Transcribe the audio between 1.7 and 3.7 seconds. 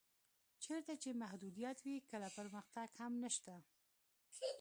وي کله پرمختګ هم نشته.